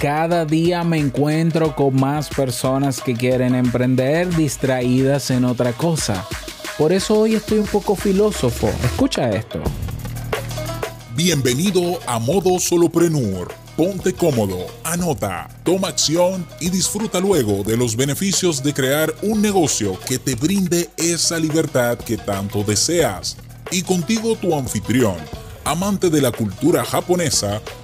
Cada 0.00 0.44
día 0.44 0.84
me 0.84 0.96
encuentro 0.96 1.74
con 1.74 1.96
más 1.96 2.28
personas 2.28 3.00
que 3.00 3.14
quieren 3.14 3.56
emprender 3.56 4.32
distraídas 4.36 5.32
en 5.32 5.44
otra 5.44 5.72
cosa. 5.72 6.24
Por 6.78 6.92
eso 6.92 7.18
hoy 7.18 7.34
estoy 7.34 7.58
un 7.58 7.66
poco 7.66 7.96
filósofo. 7.96 8.68
Escucha 8.84 9.28
esto. 9.30 9.60
Bienvenido 11.16 11.98
a 12.06 12.20
Modo 12.20 12.60
Soloprenur. 12.60 13.52
Ponte 13.76 14.12
cómodo, 14.12 14.66
anota, 14.84 15.48
toma 15.64 15.88
acción 15.88 16.46
y 16.60 16.70
disfruta 16.70 17.18
luego 17.18 17.64
de 17.64 17.76
los 17.76 17.96
beneficios 17.96 18.62
de 18.62 18.72
crear 18.72 19.12
un 19.22 19.42
negocio 19.42 19.98
que 20.06 20.20
te 20.20 20.36
brinde 20.36 20.90
esa 20.96 21.40
libertad 21.40 21.98
que 21.98 22.16
tanto 22.16 22.62
deseas. 22.62 23.36
Y 23.72 23.82
contigo 23.82 24.36
tu 24.36 24.56
anfitrión 24.56 25.16
amante 25.68 26.08
de 26.08 26.22
la 26.22 26.32
cultura 26.32 26.82
japonesa, 26.82 27.60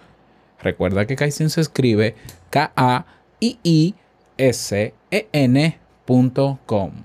Recuerda 0.66 1.06
que 1.06 1.16
Kaizen 1.16 1.52
se 1.52 1.62
escribe 1.62 2.16
K-A-I-I-S-E-N.com 2.50 4.02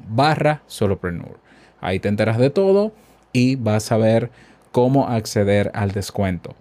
barra 0.08 0.62
solopreneur. 0.66 1.38
Ahí 1.82 2.00
te 2.00 2.08
enteras 2.08 2.38
de 2.38 2.48
todo 2.48 2.92
y 3.34 3.56
vas 3.56 3.92
a 3.92 3.98
ver 3.98 4.30
cómo 4.72 5.08
acceder 5.08 5.70
al 5.74 5.90
descuento. 5.90 6.54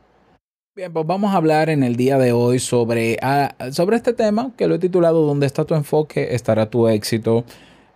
Bien, 0.76 0.92
pues 0.92 1.08
vamos 1.08 1.34
a 1.34 1.38
hablar 1.38 1.70
en 1.70 1.84
el 1.84 1.96
día 1.96 2.18
de 2.18 2.34
hoy 2.34 2.60
sobre, 2.60 3.18
ah, 3.22 3.56
sobre 3.72 3.96
este 3.96 4.12
tema 4.12 4.52
que 4.58 4.68
lo 4.68 4.76
he 4.76 4.80
titulado 4.80 5.26
¿Dónde 5.26 5.46
está 5.46 5.64
tu 5.64 5.76
enfoque? 5.76 6.36
Estará 6.36 6.70
tu 6.70 6.90
éxito. 6.90 7.46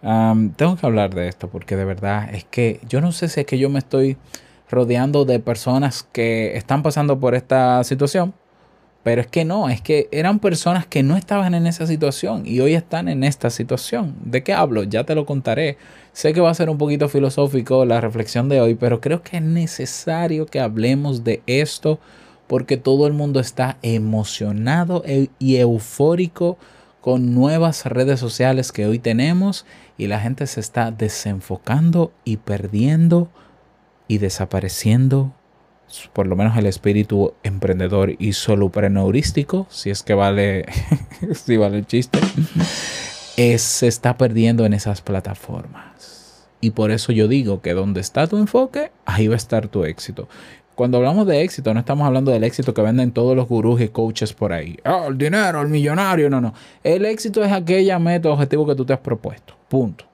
tengo 0.01 0.77
que 0.77 0.85
hablar 0.85 1.13
de 1.13 1.27
esto 1.27 1.49
porque 1.49 1.75
de 1.75 1.83
verdad 1.83 2.33
es 2.33 2.45
que 2.45 2.79
yo 2.87 3.01
no 3.01 3.11
sé 3.11 3.27
si 3.27 3.41
es 3.41 3.45
que 3.45 3.57
yo 3.57 3.69
me 3.69 3.79
estoy 3.79 4.15
rodeando 4.69 5.25
de 5.25 5.41
personas 5.41 6.07
que 6.13 6.55
están 6.55 6.83
pasando 6.83 7.19
por 7.19 7.35
esta 7.35 7.83
situación 7.83 8.33
pero 9.03 9.19
es 9.19 9.27
que 9.27 9.43
no, 9.43 9.67
es 9.67 9.81
que 9.81 10.07
eran 10.11 10.39
personas 10.39 10.87
que 10.87 11.03
no 11.03 11.17
estaban 11.17 11.53
en 11.53 11.67
esa 11.67 11.85
situación 11.85 12.43
y 12.45 12.61
hoy 12.61 12.73
están 12.73 13.09
en 13.09 13.25
esta 13.25 13.49
situación. 13.49 14.15
¿De 14.23 14.43
qué 14.43 14.53
hablo? 14.53 14.83
Ya 14.83 15.03
te 15.03 15.13
lo 15.13 15.25
contaré. 15.25 15.77
Sé 16.13 16.33
que 16.33 16.39
va 16.39 16.49
a 16.49 16.55
ser 16.55 16.69
un 16.69 16.77
poquito 16.77 17.09
filosófico 17.09 17.83
la 17.83 17.99
reflexión 17.99 18.47
de 18.47 18.61
hoy, 18.61 18.75
pero 18.75 19.01
creo 19.01 19.21
que 19.21 19.37
es 19.37 19.43
necesario 19.43 20.45
que 20.45 20.61
hablemos 20.61 21.25
de 21.25 21.43
esto 21.47 21.99
porque 22.47 22.77
todo 22.77 23.05
el 23.05 23.13
mundo 23.13 23.41
está 23.41 23.77
emocionado 23.81 25.03
e, 25.05 25.29
y 25.37 25.57
eufórico 25.57 26.57
con 27.01 27.33
nuevas 27.33 27.85
redes 27.85 28.21
sociales 28.21 28.71
que 28.71 28.85
hoy 28.85 28.99
tenemos 28.99 29.65
y 29.97 30.07
la 30.07 30.21
gente 30.21 30.47
se 30.47 30.61
está 30.61 30.91
desenfocando 30.91 32.13
y 32.23 32.37
perdiendo 32.37 33.29
y 34.07 34.19
desapareciendo 34.19 35.33
por 36.13 36.27
lo 36.27 36.35
menos 36.35 36.57
el 36.57 36.65
espíritu 36.65 37.33
emprendedor 37.43 38.15
y 38.17 38.33
solopreneurístico, 38.33 39.67
si 39.69 39.89
es 39.89 40.03
que 40.03 40.13
vale, 40.13 40.65
si 41.33 41.57
vale 41.57 41.79
el 41.79 41.87
chiste, 41.87 42.19
se 43.57 43.87
está 43.87 44.17
perdiendo 44.17 44.65
en 44.65 44.73
esas 44.73 45.01
plataformas. 45.01 46.47
Y 46.61 46.71
por 46.71 46.91
eso 46.91 47.11
yo 47.11 47.27
digo 47.27 47.61
que 47.61 47.73
donde 47.73 47.99
está 47.99 48.27
tu 48.27 48.37
enfoque, 48.37 48.91
ahí 49.05 49.27
va 49.27 49.33
a 49.33 49.37
estar 49.37 49.67
tu 49.67 49.83
éxito. 49.83 50.29
Cuando 50.75 50.97
hablamos 50.97 51.27
de 51.27 51.43
éxito, 51.43 51.73
no 51.73 51.79
estamos 51.79 52.07
hablando 52.07 52.31
del 52.31 52.43
éxito 52.43 52.73
que 52.73 52.81
venden 52.81 53.11
todos 53.11 53.35
los 53.35 53.47
gurús 53.47 53.79
y 53.81 53.89
coaches 53.89 54.33
por 54.33 54.53
ahí. 54.53 54.77
Oh, 54.85 55.07
el 55.09 55.17
dinero, 55.17 55.61
el 55.61 55.67
millonario, 55.67 56.29
no, 56.29 56.41
no. 56.41 56.53
El 56.83 57.05
éxito 57.05 57.43
es 57.43 57.51
aquella 57.51 57.99
meta 57.99 58.29
objetivo 58.29 58.65
que 58.65 58.75
tú 58.75 58.85
te 58.85 58.93
has 58.93 58.99
propuesto. 58.99 59.53
Punto. 59.69 60.05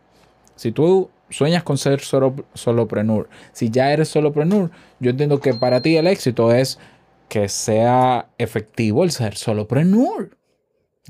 Si 0.55 0.73
tú 0.73 1.09
sueñas 1.29 1.63
con 1.63 1.77
ser 1.77 2.01
solo, 2.01 2.35
solopreneur, 2.53 3.29
si 3.53 3.69
ya 3.69 3.91
eres 3.91 4.09
solopreneur, 4.09 4.71
yo 4.99 5.11
entiendo 5.11 5.39
que 5.39 5.53
para 5.53 5.81
ti 5.81 5.97
el 5.97 6.07
éxito 6.07 6.53
es 6.53 6.79
que 7.27 7.47
sea 7.47 8.29
efectivo 8.37 9.03
el 9.03 9.11
ser 9.11 9.35
solopreneur. 9.35 10.37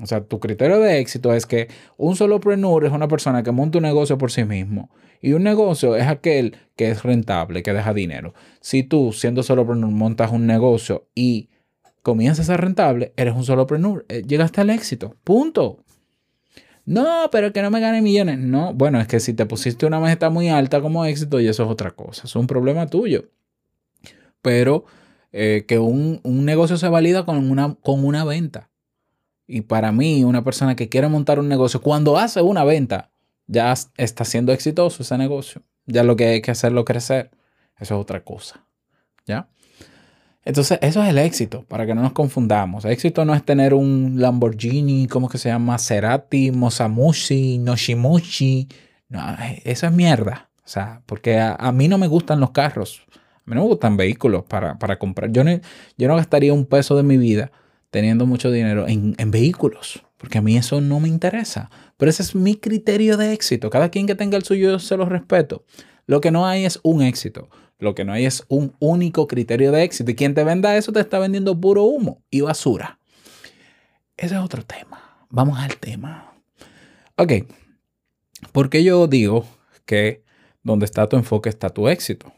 O 0.02 0.06
sea, 0.06 0.22
tu 0.22 0.40
criterio 0.40 0.78
de 0.80 0.98
éxito 0.98 1.34
es 1.34 1.46
que 1.46 1.68
un 1.96 2.16
solopreneur 2.16 2.84
es 2.84 2.92
una 2.92 3.08
persona 3.08 3.42
que 3.42 3.50
monta 3.50 3.78
un 3.78 3.84
negocio 3.84 4.16
por 4.16 4.30
sí 4.30 4.44
mismo. 4.44 4.90
Y 5.20 5.32
un 5.32 5.42
negocio 5.42 5.96
es 5.96 6.06
aquel 6.06 6.56
que 6.76 6.90
es 6.90 7.02
rentable, 7.02 7.62
que 7.62 7.74
deja 7.74 7.92
dinero. 7.92 8.32
Si 8.60 8.82
tú, 8.82 9.12
siendo 9.12 9.42
solopreneur, 9.42 9.90
montas 9.90 10.30
un 10.30 10.46
negocio 10.46 11.08
y 11.14 11.50
comienzas 12.02 12.48
a 12.48 12.54
ser 12.54 12.62
rentable, 12.62 13.12
eres 13.16 13.34
un 13.34 13.44
solopreneur. 13.44 14.06
Eh, 14.08 14.22
llegaste 14.26 14.62
al 14.62 14.70
éxito. 14.70 15.16
Punto. 15.22 15.84
No, 16.90 17.28
pero 17.30 17.52
que 17.52 17.62
no 17.62 17.70
me 17.70 17.78
gane 17.78 18.02
millones. 18.02 18.40
No, 18.40 18.74
bueno, 18.74 19.00
es 19.00 19.06
que 19.06 19.20
si 19.20 19.32
te 19.32 19.46
pusiste 19.46 19.86
una 19.86 20.00
meta 20.00 20.28
muy 20.28 20.48
alta 20.48 20.80
como 20.80 21.04
éxito, 21.04 21.38
y 21.38 21.46
eso 21.46 21.62
es 21.62 21.70
otra 21.70 21.92
cosa. 21.92 22.22
Es 22.24 22.34
un 22.34 22.48
problema 22.48 22.88
tuyo. 22.88 23.30
Pero 24.42 24.86
eh, 25.30 25.66
que 25.68 25.78
un, 25.78 26.20
negocio 26.24 26.76
se 26.78 26.88
valida 26.88 27.24
con 27.24 27.48
una, 27.48 27.76
con 27.76 28.04
una 28.04 28.24
venta. 28.24 28.70
Y 29.46 29.60
para 29.60 29.92
mí, 29.92 30.24
una 30.24 30.42
persona 30.42 30.74
que 30.74 30.88
quiere 30.88 31.06
montar 31.06 31.38
un 31.38 31.46
negocio, 31.48 31.80
cuando 31.80 32.18
hace 32.18 32.42
una 32.42 32.64
venta, 32.64 33.12
ya 33.46 33.72
está 33.96 34.24
siendo 34.24 34.52
exitoso 34.52 35.04
ese 35.04 35.16
negocio. 35.16 35.62
Ya 35.86 36.02
lo 36.02 36.16
que 36.16 36.26
hay 36.26 36.42
que 36.42 36.50
hacerlo 36.50 36.84
crecer. 36.84 37.30
Eso 37.78 37.94
es 37.94 38.00
otra 38.00 38.24
cosa. 38.24 38.66
¿Ya? 39.26 39.48
Entonces, 40.44 40.78
eso 40.80 41.02
es 41.02 41.10
el 41.10 41.18
éxito, 41.18 41.64
para 41.68 41.84
que 41.86 41.94
no 41.94 42.02
nos 42.02 42.12
confundamos. 42.12 42.84
El 42.84 42.92
éxito 42.92 43.24
no 43.24 43.34
es 43.34 43.44
tener 43.44 43.74
un 43.74 44.14
Lamborghini, 44.16 45.06
¿cómo 45.06 45.28
que 45.28 45.38
se 45.38 45.50
llama? 45.50 45.72
Maserati, 45.72 46.50
Mosamushi, 46.50 47.58
Noshimushi. 47.58 48.68
No, 49.10 49.20
eso 49.64 49.86
es 49.86 49.92
mierda. 49.92 50.48
O 50.64 50.68
sea, 50.68 51.02
porque 51.06 51.38
a, 51.38 51.72
mí 51.72 51.88
no 51.88 51.98
me 51.98 52.06
gustan 52.06 52.40
los 52.40 52.52
carros. 52.52 53.02
A 53.12 53.50
mí 53.50 53.54
no 53.54 53.62
me 53.62 53.68
gustan 53.68 53.96
vehículos 53.96 54.44
para, 54.44 54.98
comprar. 54.98 55.30
Yo 55.30 55.44
no, 55.44 55.60
yo 55.98 56.08
no 56.08 56.16
gastaría 56.16 56.54
un 56.54 56.64
peso 56.64 56.96
de 56.96 57.02
mi 57.02 57.18
vida 57.18 57.50
teniendo 57.90 58.24
mucho 58.24 58.50
dinero 58.50 58.86
en, 58.86 59.16
en 59.18 59.30
vehículos, 59.32 60.04
porque 60.16 60.38
a 60.38 60.42
mí 60.42 60.56
eso 60.56 60.80
no 60.80 61.00
me 61.00 61.08
interesa. 61.08 61.70
Pero 61.96 62.08
ese 62.08 62.22
es 62.22 62.34
mi 62.34 62.54
criterio 62.54 63.16
de 63.16 63.32
éxito. 63.32 63.68
Cada 63.68 63.90
quien 63.90 64.06
que 64.06 64.14
tenga 64.14 64.38
el 64.38 64.44
suyo, 64.44 64.70
yo 64.70 64.78
se 64.78 64.96
lo 64.96 65.06
respeto. 65.06 65.64
Lo 66.06 66.20
que 66.20 66.30
no 66.30 66.46
hay 66.46 66.64
es 66.64 66.80
un 66.82 67.02
éxito. 67.02 67.50
Lo 67.80 67.94
que 67.94 68.04
no 68.04 68.12
hay 68.12 68.26
es 68.26 68.44
un 68.48 68.74
único 68.78 69.26
criterio 69.26 69.72
de 69.72 69.82
éxito. 69.82 70.10
Y 70.10 70.14
quien 70.14 70.34
te 70.34 70.44
venda 70.44 70.76
eso 70.76 70.92
te 70.92 71.00
está 71.00 71.18
vendiendo 71.18 71.58
puro 71.58 71.84
humo 71.84 72.22
y 72.30 72.42
basura. 72.42 72.98
Ese 74.16 74.34
es 74.34 74.40
otro 74.40 74.62
tema. 74.62 75.26
Vamos 75.30 75.58
al 75.58 75.76
tema. 75.78 76.34
Ok. 77.16 77.32
¿Por 78.52 78.68
qué 78.68 78.84
yo 78.84 79.06
digo 79.06 79.46
que 79.86 80.22
donde 80.62 80.84
está 80.84 81.08
tu 81.08 81.16
enfoque 81.16 81.48
está 81.48 81.70
tu 81.70 81.88
éxito? 81.88 82.32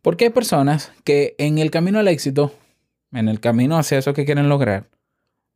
Porque 0.00 0.24
hay 0.24 0.30
personas 0.30 0.92
que 1.04 1.34
en 1.38 1.58
el 1.58 1.70
camino 1.70 1.98
al 1.98 2.08
éxito, 2.08 2.54
en 3.12 3.28
el 3.28 3.40
camino 3.40 3.76
hacia 3.76 3.98
eso 3.98 4.14
que 4.14 4.24
quieren 4.24 4.48
lograr, 4.48 4.88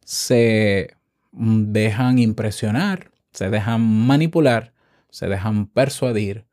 se 0.05 0.97
dejan 1.32 2.19
impresionar, 2.19 3.11
se 3.32 3.49
dejan 3.49 3.81
manipular, 3.81 4.73
se 5.08 5.26
dejan 5.26 5.67
persuadir 5.67 6.47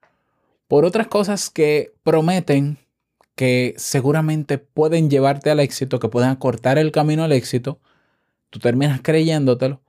por 0.68 0.86
otras 0.86 1.08
cosas 1.08 1.50
que 1.50 1.94
prometen 2.04 2.78
que 3.36 3.76
seguramente 3.78 4.58
pueden 4.58 5.10
llevarte 5.10 5.52
al 5.52 5.60
éxito, 5.60 6.00
que 6.00 6.10
pueden 6.10 6.30
acortar 6.30 6.78
el 6.78 6.92
camino 6.92 7.24
al 7.24 7.32
éxito, 7.32 7.80
tú 8.50 8.60
terminas 8.60 9.02
creyéndotelo 9.04 9.82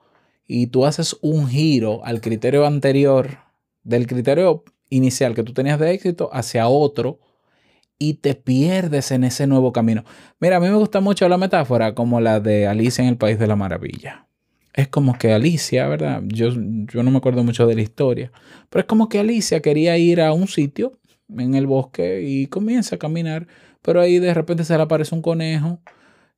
y 0.46 0.68
tú 0.68 0.84
haces 0.84 1.16
un 1.22 1.48
giro 1.48 2.04
al 2.04 2.20
criterio 2.20 2.66
anterior, 2.66 3.38
del 3.84 4.06
criterio 4.06 4.64
inicial 4.90 5.34
que 5.34 5.42
tú 5.42 5.52
tenías 5.52 5.80
de 5.80 5.92
éxito 5.92 6.28
hacia 6.32 6.68
otro 6.68 7.20
y 7.98 8.14
te 8.14 8.34
pierdes 8.34 9.10
en 9.10 9.24
ese 9.24 9.46
nuevo 9.46 9.72
camino. 9.72 10.04
Mira, 10.40 10.58
a 10.58 10.60
mí 10.60 10.68
me 10.68 10.76
gusta 10.76 11.00
mucho 11.00 11.28
la 11.28 11.38
metáfora 11.38 11.94
como 11.94 12.20
la 12.20 12.40
de 12.40 12.66
Alicia 12.66 13.02
en 13.02 13.08
el 13.08 13.16
País 13.16 13.38
de 13.38 13.46
la 13.46 13.56
Maravilla. 13.56 14.27
Es 14.78 14.86
como 14.86 15.18
que 15.18 15.32
Alicia, 15.32 15.88
¿verdad? 15.88 16.22
Yo, 16.26 16.50
yo 16.52 17.02
no 17.02 17.10
me 17.10 17.18
acuerdo 17.18 17.42
mucho 17.42 17.66
de 17.66 17.74
la 17.74 17.82
historia, 17.82 18.30
pero 18.70 18.82
es 18.82 18.86
como 18.86 19.08
que 19.08 19.18
Alicia 19.18 19.60
quería 19.60 19.98
ir 19.98 20.20
a 20.20 20.32
un 20.32 20.46
sitio 20.46 21.00
en 21.36 21.54
el 21.56 21.66
bosque 21.66 22.22
y 22.22 22.46
comienza 22.46 22.94
a 22.94 22.98
caminar, 23.00 23.48
pero 23.82 24.00
ahí 24.00 24.20
de 24.20 24.32
repente 24.32 24.62
se 24.62 24.76
le 24.76 24.82
aparece 24.84 25.16
un 25.16 25.22
conejo 25.22 25.80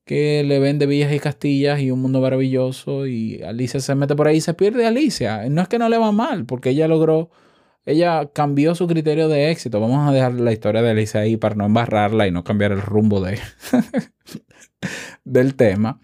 que 0.06 0.42
le 0.42 0.58
vende 0.58 0.86
villas 0.86 1.12
y 1.12 1.18
castillas 1.20 1.80
y 1.80 1.90
un 1.90 2.00
mundo 2.00 2.22
maravilloso 2.22 3.06
y 3.06 3.42
Alicia 3.42 3.78
se 3.80 3.94
mete 3.94 4.16
por 4.16 4.26
ahí 4.26 4.38
y 4.38 4.40
se 4.40 4.54
pierde 4.54 4.86
Alicia. 4.86 5.46
No 5.50 5.60
es 5.60 5.68
que 5.68 5.78
no 5.78 5.90
le 5.90 5.98
va 5.98 6.10
mal, 6.10 6.46
porque 6.46 6.70
ella 6.70 6.88
logró, 6.88 7.30
ella 7.84 8.30
cambió 8.32 8.74
su 8.74 8.86
criterio 8.86 9.28
de 9.28 9.50
éxito. 9.50 9.80
Vamos 9.80 10.08
a 10.08 10.12
dejar 10.12 10.32
la 10.40 10.52
historia 10.52 10.80
de 10.80 10.92
Alicia 10.92 11.20
ahí 11.20 11.36
para 11.36 11.56
no 11.56 11.66
embarrarla 11.66 12.26
y 12.26 12.30
no 12.30 12.42
cambiar 12.42 12.72
el 12.72 12.80
rumbo 12.80 13.20
de, 13.20 13.38
del 15.24 15.56
tema. 15.56 16.00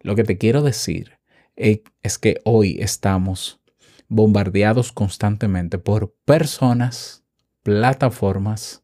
Lo 0.00 0.16
que 0.16 0.24
te 0.24 0.36
quiero 0.36 0.62
decir 0.62 1.19
es 2.02 2.18
que 2.18 2.40
hoy 2.44 2.78
estamos 2.80 3.60
bombardeados 4.08 4.92
constantemente 4.92 5.78
por 5.78 6.14
personas, 6.24 7.22
plataformas, 7.62 8.82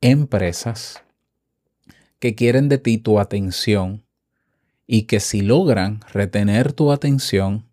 empresas, 0.00 1.02
que 2.20 2.34
quieren 2.34 2.68
de 2.68 2.78
ti 2.78 2.98
tu 2.98 3.18
atención 3.18 4.04
y 4.86 5.02
que 5.02 5.18
si 5.18 5.42
logran 5.42 6.00
retener 6.12 6.72
tu 6.72 6.92
atención, 6.92 7.66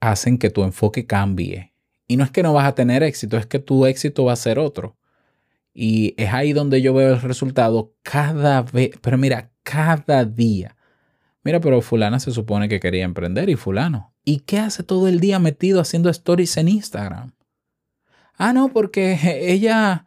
hacen 0.00 0.36
que 0.36 0.50
tu 0.50 0.62
enfoque 0.62 1.06
cambie. 1.06 1.72
Y 2.06 2.16
no 2.16 2.24
es 2.24 2.30
que 2.30 2.42
no 2.42 2.52
vas 2.52 2.66
a 2.66 2.74
tener 2.74 3.02
éxito, 3.02 3.38
es 3.38 3.46
que 3.46 3.58
tu 3.58 3.86
éxito 3.86 4.24
va 4.24 4.34
a 4.34 4.36
ser 4.36 4.58
otro. 4.58 4.98
Y 5.72 6.14
es 6.16 6.32
ahí 6.32 6.52
donde 6.52 6.82
yo 6.82 6.92
veo 6.92 7.14
el 7.14 7.22
resultado 7.22 7.94
cada 8.02 8.62
vez, 8.62 8.90
pero 9.00 9.16
mira, 9.16 9.50
cada 9.62 10.24
día. 10.24 10.75
Mira, 11.46 11.60
pero 11.60 11.80
fulana 11.80 12.18
se 12.18 12.32
supone 12.32 12.68
que 12.68 12.80
quería 12.80 13.04
emprender 13.04 13.48
y 13.48 13.54
fulano. 13.54 14.12
¿Y 14.24 14.40
qué 14.40 14.58
hace 14.58 14.82
todo 14.82 15.06
el 15.06 15.20
día 15.20 15.38
metido 15.38 15.80
haciendo 15.80 16.10
stories 16.10 16.56
en 16.56 16.68
Instagram? 16.68 17.30
Ah, 18.36 18.52
no, 18.52 18.72
porque 18.72 19.16
ella 19.52 20.04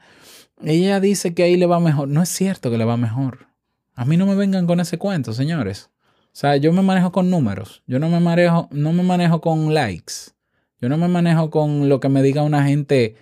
ella 0.62 1.00
dice 1.00 1.34
que 1.34 1.44
ahí 1.44 1.56
le 1.56 1.66
va 1.66 1.80
mejor. 1.80 2.10
No 2.10 2.22
es 2.22 2.28
cierto 2.28 2.70
que 2.70 2.78
le 2.78 2.84
va 2.84 2.98
mejor. 2.98 3.48
A 3.96 4.04
mí 4.04 4.18
no 4.18 4.26
me 4.26 4.36
vengan 4.36 4.68
con 4.68 4.82
ese 4.82 4.98
cuento, 4.98 5.32
señores. 5.32 5.92
O 6.26 6.40
sea, 6.40 6.58
yo 6.58 6.74
me 6.74 6.82
manejo 6.82 7.14
con 7.14 7.30
números. 7.30 7.84
Yo 7.88 8.00
no 8.00 8.10
me 8.10 8.20
manejo, 8.20 8.68
no 8.72 8.92
me 8.92 9.04
manejo 9.04 9.40
con 9.40 9.74
likes. 9.74 10.34
Yo 10.82 10.90
no 10.90 10.98
me 10.98 11.08
manejo 11.08 11.50
con 11.50 11.88
lo 11.88 12.02
que 12.02 12.10
me 12.10 12.22
diga 12.22 12.44
una 12.44 12.66
gente, 12.66 13.16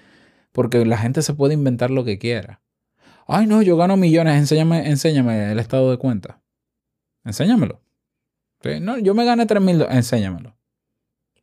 porque 0.52 0.84
la 0.86 0.98
gente 0.98 1.22
se 1.22 1.36
puede 1.36 1.54
inventar 1.54 1.92
lo 1.92 2.04
que 2.04 2.18
quiera. 2.18 2.62
Ay, 3.28 3.46
no, 3.46 3.62
yo 3.62 3.78
gano 3.78 3.96
millones, 3.96 4.38
enséñame, 4.38 4.90
enséñame 4.90 5.52
el 5.52 5.60
estado 5.60 5.92
de 5.92 5.98
cuenta. 5.98 6.42
Enséñamelo. 7.24 7.82
No, 8.82 8.98
yo 8.98 9.14
me 9.14 9.26
gané 9.26 9.46
3 9.46 9.62
mil, 9.62 9.86
enséñamelo. 9.90 10.56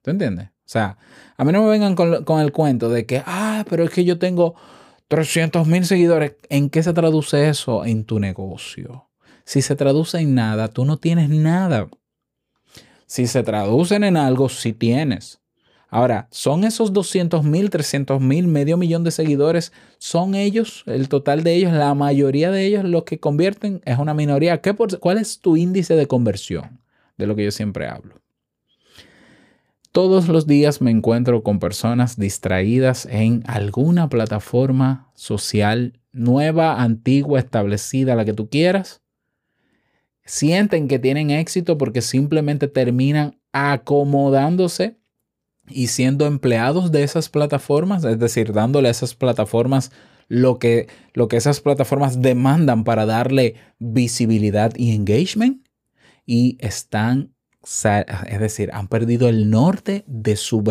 ¿Tú 0.02 0.10
entiendes? 0.10 0.48
O 0.48 0.68
sea, 0.68 0.98
a 1.36 1.44
mí 1.44 1.52
no 1.52 1.62
me 1.62 1.70
vengan 1.70 1.94
con, 1.94 2.24
con 2.24 2.40
el 2.40 2.52
cuento 2.52 2.88
de 2.88 3.06
que, 3.06 3.22
ah, 3.24 3.64
pero 3.68 3.84
es 3.84 3.90
que 3.90 4.04
yo 4.04 4.18
tengo 4.18 4.54
300 5.08 5.66
mil 5.66 5.84
seguidores. 5.84 6.36
¿En 6.48 6.70
qué 6.70 6.82
se 6.82 6.92
traduce 6.92 7.48
eso? 7.48 7.84
En 7.84 8.04
tu 8.04 8.18
negocio. 8.18 9.10
Si 9.44 9.62
se 9.62 9.76
traduce 9.76 10.18
en 10.18 10.34
nada, 10.34 10.68
tú 10.68 10.84
no 10.84 10.96
tienes 10.96 11.28
nada. 11.28 11.88
Si 13.06 13.26
se 13.26 13.42
traducen 13.42 14.04
en 14.04 14.16
algo, 14.16 14.48
sí 14.48 14.72
tienes. 14.72 15.40
Ahora, 15.88 16.26
¿son 16.32 16.64
esos 16.64 16.92
200 16.92 17.44
mil, 17.44 17.70
300 17.70 18.20
mil, 18.20 18.48
medio 18.48 18.76
millón 18.76 19.04
de 19.04 19.12
seguidores? 19.12 19.72
¿Son 19.98 20.34
ellos, 20.34 20.82
el 20.86 21.08
total 21.08 21.44
de 21.44 21.54
ellos, 21.54 21.72
la 21.72 21.94
mayoría 21.94 22.50
de 22.50 22.66
ellos 22.66 22.84
los 22.84 23.04
que 23.04 23.20
convierten? 23.20 23.80
Es 23.84 23.98
una 23.98 24.14
minoría. 24.14 24.60
¿Qué 24.60 24.74
¿Cuál 24.74 25.18
es 25.18 25.38
tu 25.38 25.56
índice 25.56 25.94
de 25.94 26.08
conversión? 26.08 26.80
De 27.16 27.26
lo 27.26 27.36
que 27.36 27.44
yo 27.44 27.50
siempre 27.50 27.86
hablo. 27.88 28.20
Todos 29.94 30.26
los 30.26 30.48
días 30.48 30.82
me 30.82 30.90
encuentro 30.90 31.44
con 31.44 31.60
personas 31.60 32.18
distraídas 32.18 33.06
en 33.06 33.44
alguna 33.46 34.08
plataforma 34.08 35.12
social 35.14 36.00
nueva, 36.10 36.82
antigua, 36.82 37.38
establecida, 37.38 38.16
la 38.16 38.24
que 38.24 38.32
tú 38.32 38.48
quieras. 38.48 39.02
Sienten 40.24 40.88
que 40.88 40.98
tienen 40.98 41.30
éxito 41.30 41.78
porque 41.78 42.00
simplemente 42.00 42.66
terminan 42.66 43.38
acomodándose 43.52 44.98
y 45.68 45.86
siendo 45.86 46.26
empleados 46.26 46.90
de 46.90 47.04
esas 47.04 47.28
plataformas, 47.28 48.02
es 48.02 48.18
decir, 48.18 48.52
dándole 48.52 48.88
a 48.88 48.90
esas 48.90 49.14
plataformas 49.14 49.92
lo 50.26 50.58
que, 50.58 50.88
lo 51.12 51.28
que 51.28 51.36
esas 51.36 51.60
plataformas 51.60 52.20
demandan 52.20 52.82
para 52.82 53.06
darle 53.06 53.54
visibilidad 53.78 54.72
y 54.76 54.94
engagement 54.94 55.64
y 56.26 56.56
están 56.60 57.34
es 58.26 58.40
decir, 58.40 58.70
han 58.72 58.88
perdido 58.88 59.28
el 59.28 59.48
norte 59.50 60.04
de 60.06 60.36
su, 60.36 60.62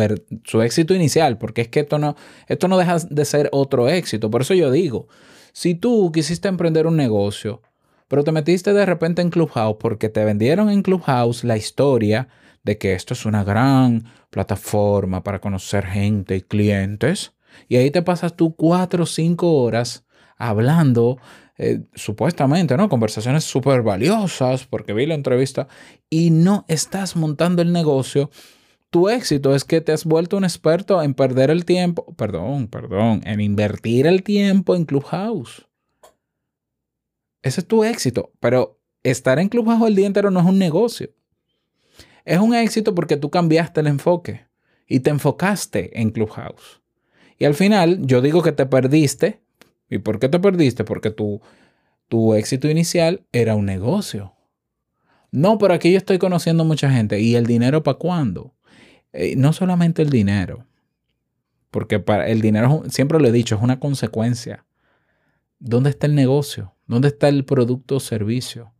su, 0.44 0.62
éxito 0.62 0.94
inicial, 0.94 1.38
porque 1.38 1.62
es 1.62 1.68
que 1.68 1.80
esto 1.80 1.98
no, 1.98 2.16
esto 2.46 2.68
no 2.68 2.78
deja 2.78 2.98
de 2.98 3.24
ser 3.24 3.48
otro 3.52 3.88
éxito. 3.88 4.30
Por 4.30 4.42
eso 4.42 4.54
yo 4.54 4.70
digo, 4.70 5.08
si 5.52 5.74
tú 5.74 6.12
quisiste 6.12 6.48
emprender 6.48 6.86
un 6.86 6.96
negocio, 6.96 7.62
pero 8.06 8.22
te 8.22 8.32
metiste 8.32 8.72
de 8.72 8.86
repente 8.86 9.22
en 9.22 9.30
Clubhouse 9.30 9.76
porque 9.80 10.08
te 10.08 10.24
vendieron 10.24 10.70
en 10.70 10.82
Clubhouse 10.82 11.42
la 11.42 11.56
historia 11.56 12.28
de 12.62 12.78
que 12.78 12.94
esto 12.94 13.14
es 13.14 13.26
una 13.26 13.44
gran 13.44 14.04
plataforma 14.30 15.22
para 15.24 15.40
conocer 15.40 15.86
gente 15.86 16.36
y 16.36 16.42
clientes, 16.42 17.32
y 17.68 17.76
ahí 17.76 17.90
te 17.90 18.02
pasas 18.02 18.36
tú 18.36 18.54
cuatro 18.56 19.04
o 19.04 19.06
cinco 19.06 19.52
horas 19.62 20.04
hablando 20.36 21.18
eh, 21.56 21.82
supuestamente, 21.94 22.76
¿no? 22.76 22.88
Conversaciones 22.88 23.44
súper 23.44 23.82
valiosas 23.82 24.66
porque 24.66 24.92
vi 24.92 25.06
la 25.06 25.14
entrevista 25.14 25.68
y 26.10 26.30
no 26.30 26.64
estás 26.68 27.14
montando 27.14 27.62
el 27.62 27.72
negocio. 27.72 28.30
Tu 28.90 29.08
éxito 29.08 29.54
es 29.54 29.64
que 29.64 29.80
te 29.80 29.92
has 29.92 30.04
vuelto 30.04 30.36
un 30.36 30.44
experto 30.44 31.02
en 31.02 31.14
perder 31.14 31.50
el 31.50 31.64
tiempo, 31.64 32.14
perdón, 32.16 32.68
perdón, 32.68 33.22
en 33.24 33.40
invertir 33.40 34.06
el 34.06 34.22
tiempo 34.22 34.74
en 34.74 34.84
Clubhouse. 34.84 35.66
Ese 37.42 37.60
es 37.60 37.68
tu 37.68 37.84
éxito, 37.84 38.32
pero 38.40 38.80
estar 39.02 39.38
en 39.38 39.48
Clubhouse 39.48 39.86
el 39.86 39.94
día 39.94 40.06
entero 40.06 40.30
no 40.30 40.40
es 40.40 40.46
un 40.46 40.58
negocio. 40.58 41.10
Es 42.24 42.38
un 42.38 42.54
éxito 42.54 42.94
porque 42.94 43.16
tú 43.16 43.30
cambiaste 43.30 43.80
el 43.80 43.86
enfoque 43.86 44.46
y 44.88 45.00
te 45.00 45.10
enfocaste 45.10 46.00
en 46.00 46.10
Clubhouse. 46.10 46.80
Y 47.38 47.44
al 47.44 47.54
final, 47.54 48.06
yo 48.06 48.20
digo 48.22 48.42
que 48.42 48.52
te 48.52 48.66
perdiste 48.66 49.43
¿Y 49.88 49.98
por 49.98 50.18
qué 50.18 50.28
te 50.28 50.38
perdiste? 50.38 50.84
Porque 50.84 51.10
tu, 51.10 51.40
tu 52.08 52.34
éxito 52.34 52.68
inicial 52.68 53.24
era 53.32 53.54
un 53.54 53.66
negocio. 53.66 54.34
No, 55.30 55.58
pero 55.58 55.74
aquí 55.74 55.90
yo 55.90 55.98
estoy 55.98 56.18
conociendo 56.18 56.64
mucha 56.64 56.90
gente. 56.90 57.20
¿Y 57.20 57.34
el 57.34 57.46
dinero 57.46 57.82
para 57.82 57.98
cuándo? 57.98 58.54
Eh, 59.12 59.34
no 59.36 59.52
solamente 59.52 60.02
el 60.02 60.10
dinero. 60.10 60.64
Porque 61.70 61.98
para 61.98 62.28
el 62.28 62.40
dinero, 62.40 62.84
siempre 62.88 63.18
lo 63.18 63.26
he 63.26 63.32
dicho, 63.32 63.56
es 63.56 63.62
una 63.62 63.80
consecuencia. 63.80 64.64
¿Dónde 65.58 65.90
está 65.90 66.06
el 66.06 66.14
negocio? 66.14 66.74
¿Dónde 66.86 67.08
está 67.08 67.28
el 67.28 67.44
producto 67.44 67.96
o 67.96 68.00
servicio? 68.00 68.72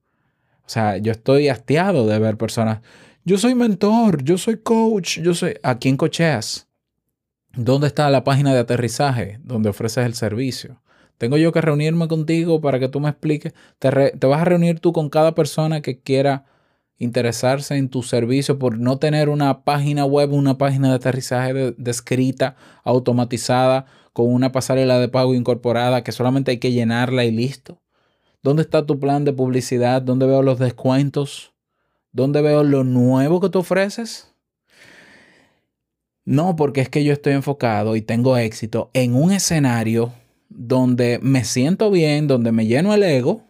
O 0.60 0.68
sea, 0.68 0.96
yo 0.98 1.12
estoy 1.12 1.48
hastiado 1.48 2.06
de 2.06 2.18
ver 2.18 2.36
personas. 2.36 2.80
Yo 3.24 3.38
soy 3.38 3.54
mentor, 3.54 4.22
yo 4.22 4.38
soy 4.38 4.58
coach, 4.58 5.18
yo 5.20 5.34
soy. 5.34 5.54
¿A 5.62 5.78
quién 5.78 5.96
cocheas? 5.96 6.68
¿Dónde 7.56 7.86
está 7.86 8.10
la 8.10 8.22
página 8.22 8.52
de 8.52 8.60
aterrizaje 8.60 9.40
donde 9.42 9.70
ofreces 9.70 10.06
el 10.06 10.14
servicio? 10.14 10.80
Tengo 11.18 11.36
yo 11.36 11.52
que 11.52 11.60
reunirme 11.60 12.08
contigo 12.08 12.60
para 12.60 12.78
que 12.78 12.88
tú 12.88 13.00
me 13.00 13.08
expliques. 13.08 13.54
Te, 13.78 13.88
vas 14.26 14.40
a 14.40 14.44
reunir 14.44 14.80
tú 14.80 14.92
con 14.92 15.08
cada 15.10 15.34
persona 15.34 15.80
que 15.80 16.00
quiera 16.00 16.44
interesarse 16.98 17.76
en 17.76 17.88
tu 17.88 18.02
servicio 18.02 18.58
por 18.58 18.78
no 18.78 18.98
tener 18.98 19.28
una 19.28 19.64
página 19.64 20.04
web, 20.04 20.32
una 20.32 20.58
página 20.58 20.88
de 20.88 20.94
aterrizaje 20.96 21.74
descrita, 21.76 22.56
automatizada, 22.84 23.86
con 24.12 24.32
una 24.32 24.52
pasarela 24.52 24.98
de 24.98 25.08
pago 25.08 25.34
incorporada 25.34 26.04
que 26.04 26.12
solamente 26.12 26.52
hay 26.52 26.58
que 26.58 26.72
llenarla 26.72 27.24
y 27.24 27.32
listo. 27.32 27.80
¿Dónde 28.42 28.62
está 28.62 28.86
tu 28.86 29.00
plan 29.00 29.24
de 29.24 29.32
publicidad? 29.32 30.02
¿Dónde 30.02 30.26
veo 30.26 30.42
los 30.42 30.58
descuentos? 30.58 31.52
¿Dónde 32.12 32.42
veo 32.42 32.62
lo 32.62 32.84
nuevo 32.84 33.40
que 33.40 33.48
tú 33.48 33.60
ofreces? 33.60 34.34
No, 36.24 36.56
porque 36.56 36.80
es 36.80 36.88
que 36.88 37.04
yo 37.04 37.12
estoy 37.12 37.32
enfocado 37.32 37.96
y 37.96 38.02
tengo 38.02 38.36
éxito 38.36 38.90
en 38.94 39.14
un 39.14 39.32
escenario 39.32 40.12
donde 40.54 41.18
me 41.20 41.44
siento 41.44 41.90
bien, 41.90 42.26
donde 42.26 42.52
me 42.52 42.66
lleno 42.66 42.94
el 42.94 43.02
ego, 43.02 43.42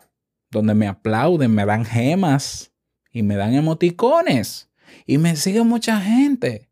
donde 0.51 0.75
me 0.75 0.89
aplauden, 0.89 1.55
me 1.55 1.67
dan 1.67 1.85
gemas 1.85 2.73
y 3.13 3.23
me 3.23 3.37
dan 3.37 3.55
emoticones 3.55 4.71
y 5.07 5.19
me 5.19 5.37
sigue 5.37 5.63
mucha 5.63 6.01
gente. 6.01 6.69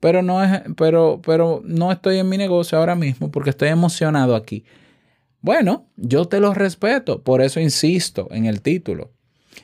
Pero 0.00 0.22
no, 0.22 0.42
es, 0.42 0.62
pero, 0.76 1.20
pero 1.24 1.62
no 1.64 1.90
estoy 1.90 2.18
en 2.18 2.28
mi 2.28 2.36
negocio 2.36 2.78
ahora 2.78 2.94
mismo 2.94 3.30
porque 3.30 3.50
estoy 3.50 3.68
emocionado 3.68 4.36
aquí. 4.36 4.64
Bueno, 5.40 5.86
yo 5.96 6.26
te 6.26 6.40
lo 6.40 6.54
respeto, 6.54 7.22
por 7.22 7.42
eso 7.42 7.60
insisto 7.60 8.28
en 8.30 8.46
el 8.46 8.62
título. 8.62 9.12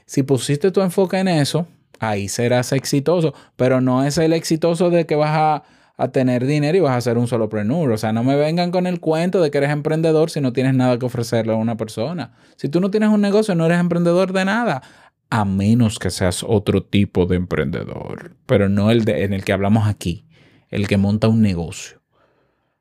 Si 0.07 0.23
pusiste 0.23 0.71
tu 0.71 0.81
enfoque 0.81 1.19
en 1.19 1.29
eso, 1.29 1.67
ahí 1.99 2.29
serás 2.29 2.73
exitoso, 2.73 3.35
pero 3.57 3.81
no 3.81 4.05
es 4.05 4.19
el 4.19 4.33
exitoso 4.33 4.91
de 4.91 5.07
que 5.07 5.15
vas 5.15 5.33
a, 5.33 5.63
tener 6.11 6.47
dinero 6.47 6.77
y 6.77 6.81
vas 6.81 6.97
a 6.97 7.01
ser 7.01 7.19
un 7.19 7.29
solo 7.29 7.49
prenur. 7.49 7.93
O 7.93 7.99
sea, 7.99 8.13
no 8.13 8.25
me 8.25 8.37
vengan 8.37 8.71
con 8.71 8.87
el 8.87 9.01
cuento 9.01 9.41
de 9.41 9.51
que 9.51 9.59
eres 9.59 9.71
emprendedor 9.71 10.31
si 10.31 10.41
no 10.41 10.53
tienes 10.53 10.75
nada 10.75 10.99
que 10.99 11.07
ofrecerle 11.07 11.53
a 11.53 11.57
una 11.57 11.77
persona. 11.77 12.33
Si 12.57 12.69
tú 12.69 12.81
no 12.81 12.91
tienes 12.91 13.11
un 13.11 13.21
negocio, 13.21 13.55
no 13.55 13.67
eres 13.67 13.79
emprendedor 13.79 14.33
de 14.33 14.45
nada, 14.45 14.83
a 15.31 15.45
menos 15.45 15.99
que 15.99 16.11
seas 16.11 16.45
otro 16.47 16.83
tipo 16.83 17.27
de 17.27 17.37
emprendedor, 17.37 18.37
pero 18.47 18.69
no 18.69 18.91
el 18.91 19.05
de, 19.05 19.25
en 19.25 19.33
el 19.33 19.45
que 19.45 19.53
hablamos 19.53 19.87
aquí, 19.87 20.27
el 20.69 20.89
que 20.89 20.97
monta 20.97 21.29
un 21.29 21.41
negocio. 21.41 22.03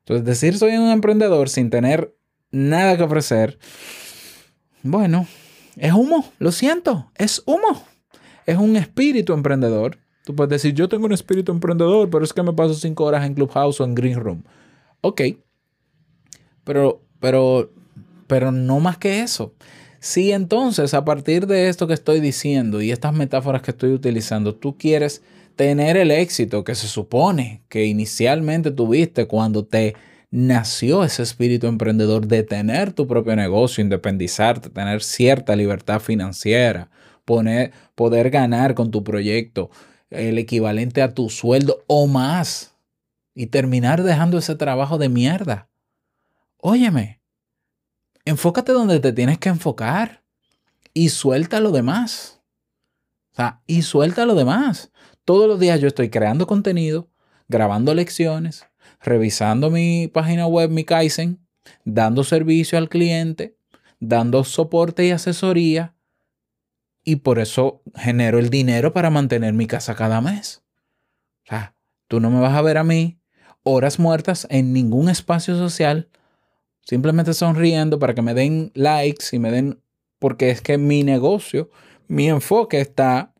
Entonces, 0.00 0.26
decir 0.26 0.58
soy 0.58 0.76
un 0.76 0.90
emprendedor 0.90 1.48
sin 1.48 1.70
tener 1.70 2.14
nada 2.50 2.96
que 2.96 3.04
ofrecer, 3.04 3.58
bueno, 4.82 5.26
es 5.76 5.92
humo, 5.92 6.30
lo 6.38 6.52
siento, 6.52 7.10
es 7.16 7.42
humo 7.46 7.86
es 8.46 8.56
un 8.56 8.76
espíritu 8.76 9.32
emprendedor. 9.32 9.98
Tú 10.24 10.34
puedes 10.36 10.50
decir, 10.50 10.74
yo 10.74 10.88
tengo 10.88 11.06
un 11.06 11.12
espíritu 11.12 11.50
emprendedor, 11.50 12.08
pero 12.10 12.24
es 12.24 12.32
que 12.32 12.42
me 12.42 12.52
paso 12.52 12.74
cinco 12.74 13.04
horas 13.04 13.26
en 13.26 13.34
Clubhouse 13.34 13.80
o 13.80 13.84
en 13.84 13.94
Green 13.94 14.20
Room. 14.20 14.44
Ok, 15.00 15.22
pero, 16.64 17.02
pero, 17.18 17.72
pero 18.26 18.52
no 18.52 18.80
más 18.80 18.98
que 18.98 19.20
eso. 19.20 19.54
Si 19.98 20.32
entonces 20.32 20.94
a 20.94 21.04
partir 21.04 21.46
de 21.46 21.68
esto 21.68 21.86
que 21.86 21.94
estoy 21.94 22.20
diciendo 22.20 22.82
y 22.82 22.90
estas 22.90 23.14
metáforas 23.14 23.62
que 23.62 23.70
estoy 23.72 23.92
utilizando, 23.92 24.54
tú 24.54 24.76
quieres 24.76 25.22
tener 25.56 25.96
el 25.96 26.10
éxito 26.10 26.64
que 26.64 26.74
se 26.74 26.88
supone 26.88 27.62
que 27.68 27.84
inicialmente 27.86 28.70
tuviste 28.70 29.26
cuando 29.26 29.64
te 29.64 29.94
nació 30.30 31.04
ese 31.04 31.22
espíritu 31.22 31.66
emprendedor 31.66 32.26
de 32.26 32.42
tener 32.42 32.92
tu 32.92 33.06
propio 33.06 33.36
negocio, 33.36 33.82
independizarte, 33.82 34.70
tener 34.70 35.02
cierta 35.02 35.54
libertad 35.54 36.00
financiera, 36.00 36.90
poner, 37.24 37.72
poder 37.94 38.30
ganar 38.30 38.74
con 38.74 38.90
tu 38.90 39.04
proyecto 39.04 39.70
el 40.12 40.38
equivalente 40.38 41.02
a 41.02 41.14
tu 41.14 41.30
sueldo 41.30 41.84
o 41.86 42.06
más 42.06 42.74
y 43.34 43.46
terminar 43.46 44.02
dejando 44.02 44.38
ese 44.38 44.54
trabajo 44.54 44.98
de 44.98 45.08
mierda. 45.08 45.68
Óyeme, 46.58 47.20
enfócate 48.24 48.72
donde 48.72 49.00
te 49.00 49.12
tienes 49.12 49.38
que 49.38 49.48
enfocar 49.48 50.22
y 50.94 51.08
suelta 51.08 51.60
lo 51.60 51.70
demás. 51.70 52.40
O 53.32 53.36
sea, 53.36 53.62
y 53.66 53.82
suelta 53.82 54.26
lo 54.26 54.34
demás. 54.34 54.92
Todos 55.24 55.48
los 55.48 55.58
días 55.58 55.80
yo 55.80 55.88
estoy 55.88 56.10
creando 56.10 56.46
contenido, 56.46 57.08
grabando 57.48 57.94
lecciones, 57.94 58.66
revisando 59.00 59.70
mi 59.70 60.08
página 60.08 60.46
web, 60.46 60.70
mi 60.70 60.84
Kaizen, 60.84 61.40
dando 61.84 62.24
servicio 62.24 62.76
al 62.76 62.88
cliente, 62.88 63.56
dando 64.00 64.44
soporte 64.44 65.06
y 65.06 65.10
asesoría, 65.12 65.94
y 67.04 67.16
por 67.16 67.38
eso 67.38 67.82
genero 67.94 68.38
el 68.38 68.50
dinero 68.50 68.92
para 68.92 69.10
mantener 69.10 69.54
mi 69.54 69.66
casa 69.66 69.94
cada 69.94 70.20
mes. 70.20 70.62
O 71.44 71.48
sea, 71.48 71.74
tú 72.08 72.20
no 72.20 72.30
me 72.30 72.40
vas 72.40 72.54
a 72.54 72.62
ver 72.62 72.78
a 72.78 72.84
mí 72.84 73.20
horas 73.64 73.98
muertas 73.98 74.46
en 74.50 74.72
ningún 74.72 75.08
espacio 75.08 75.56
social, 75.56 76.08
simplemente 76.82 77.34
sonriendo 77.34 77.98
para 77.98 78.14
que 78.14 78.22
me 78.22 78.34
den 78.34 78.72
likes 78.74 79.26
y 79.32 79.38
me 79.38 79.50
den, 79.50 79.80
porque 80.18 80.50
es 80.50 80.60
que 80.60 80.78
mi 80.78 81.02
negocio, 81.02 81.70
mi 82.08 82.28
enfoque 82.28 82.80
está 82.80 83.34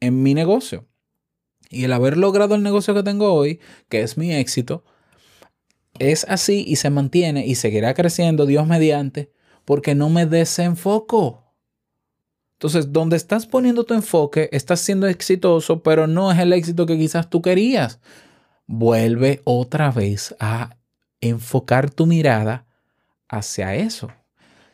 en 0.00 0.22
mi 0.22 0.34
negocio. 0.34 0.86
Y 1.70 1.84
el 1.84 1.92
haber 1.92 2.16
logrado 2.16 2.54
el 2.54 2.62
negocio 2.62 2.94
que 2.94 3.02
tengo 3.02 3.32
hoy, 3.32 3.60
que 3.88 4.02
es 4.02 4.16
mi 4.16 4.32
éxito, 4.32 4.84
es 5.98 6.24
así 6.28 6.64
y 6.66 6.76
se 6.76 6.90
mantiene 6.90 7.46
y 7.46 7.54
seguirá 7.54 7.94
creciendo, 7.94 8.46
Dios 8.46 8.66
mediante, 8.66 9.32
porque 9.64 9.94
no 9.94 10.10
me 10.10 10.26
desenfoco. 10.26 11.43
Entonces, 12.64 12.94
donde 12.94 13.16
estás 13.16 13.44
poniendo 13.44 13.84
tu 13.84 13.92
enfoque, 13.92 14.48
estás 14.50 14.80
siendo 14.80 15.06
exitoso, 15.06 15.82
pero 15.82 16.06
no 16.06 16.32
es 16.32 16.38
el 16.38 16.50
éxito 16.54 16.86
que 16.86 16.96
quizás 16.96 17.28
tú 17.28 17.42
querías. 17.42 18.00
Vuelve 18.66 19.42
otra 19.44 19.90
vez 19.90 20.34
a 20.40 20.74
enfocar 21.20 21.90
tu 21.90 22.06
mirada 22.06 22.64
hacia 23.28 23.74
eso. 23.74 24.10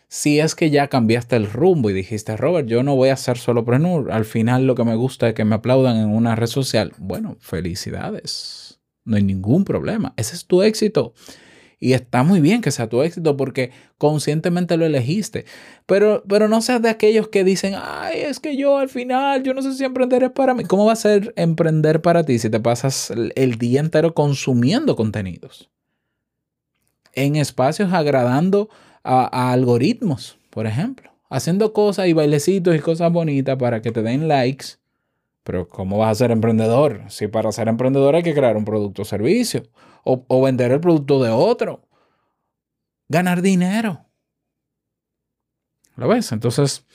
Si 0.07 0.39
es 0.39 0.55
que 0.55 0.71
ya 0.71 0.87
cambiaste 0.87 1.35
el 1.35 1.51
rumbo 1.51 1.91
y 1.91 1.93
dijiste, 1.93 2.37
Robert, 2.37 2.69
yo 2.69 2.85
no 2.85 2.95
voy 2.95 3.09
a 3.09 3.17
ser 3.17 3.39
solo 3.39 3.65
prenur, 3.65 4.13
al 4.13 4.25
final 4.25 4.69
lo 4.69 4.77
que 4.77 4.85
me 4.85 4.95
gusta 4.95 5.29
es 5.29 5.35
que 5.35 5.45
me 5.45 5.57
aplaudan 5.57 5.97
en 5.97 6.11
una 6.11 6.37
red 6.37 6.47
social. 6.47 6.93
Bueno, 6.97 7.39
felicidades. 7.41 8.79
No 9.05 9.17
hay 9.17 9.25
ningún 9.25 9.65
problema. 9.65 10.15
Ese 10.17 10.37
es 10.37 10.47
tu 10.47 10.63
éxito. 10.63 11.13
Y 11.83 11.95
está 11.95 12.23
muy 12.23 12.43
bien 12.43 12.61
que 12.61 12.71
sea 12.71 12.91
tu 12.91 13.01
éxito 13.01 13.39
porque 13.39 13.71
conscientemente 13.97 14.77
lo 14.77 14.85
elegiste. 14.85 15.47
Pero, 15.87 16.23
pero 16.29 16.47
no 16.47 16.61
seas 16.61 16.83
de 16.83 16.91
aquellos 16.91 17.29
que 17.29 17.43
dicen, 17.43 17.75
ay, 17.83 18.21
es 18.21 18.39
que 18.39 18.55
yo 18.55 18.77
al 18.77 18.91
final, 18.91 19.43
yo 19.43 19.55
no 19.55 19.63
sé 19.63 19.73
si 19.73 19.85
emprender 19.85 20.23
es 20.23 20.31
para 20.31 20.53
mí. 20.53 20.65
¿Cómo 20.65 20.85
va 20.85 20.93
a 20.93 20.97
ser 20.97 21.33
emprender 21.37 22.03
para 22.03 22.23
ti 22.23 22.39
si 22.39 22.51
te 22.51 22.61
pasas 22.61 23.11
el 23.11 23.55
día 23.57 23.81
entero 23.81 24.13
consumiendo 24.13 24.95
contenidos? 24.95 25.71
En 27.15 27.37
espacios 27.37 27.95
agradando 27.95 28.69
a, 29.03 29.51
algoritmos, 29.51 30.39
por 30.51 30.67
ejemplo. 30.67 31.11
Haciendo 31.31 31.73
cosas 31.73 32.09
y 32.09 32.13
bailecitos 32.13 32.77
y 32.77 32.81
cosas 32.81 33.11
bonitas 33.11 33.57
para 33.57 33.81
que 33.81 33.91
te 33.91 34.03
den 34.03 34.29
likes. 34.29 34.67
Pero 35.45 35.67
¿cómo 35.67 35.97
vas 35.97 36.11
a 36.11 36.15
ser 36.17 36.31
emprendedor? 36.31 37.05
Si 37.09 37.27
para 37.27 37.51
ser 37.53 37.69
emprendedor 37.69 38.17
hay 38.17 38.23
que 38.23 38.35
crear 38.35 38.59
un 38.59 38.67
producto 38.67 39.01
o 39.03 39.05
servicio 39.07 39.63
o, 40.05 40.43
vender 40.43 40.73
el 40.73 40.81
producto 40.81 41.23
de 41.23 41.31
otro. 41.31 41.89
Ganar 43.09 43.43
dinero. 43.43 44.07
¿Lo 45.97 46.09
ves? 46.09 46.33
Entonces, 46.33 46.87